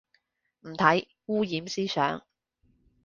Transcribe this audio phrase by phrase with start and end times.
[0.61, 2.25] 唔睇，污染思想